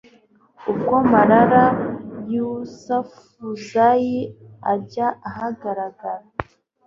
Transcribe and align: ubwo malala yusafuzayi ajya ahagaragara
ubwo 0.69 0.95
malala 1.11 1.63
yusafuzayi 2.33 4.19
ajya 4.73 5.07
ahagaragara 5.29 6.25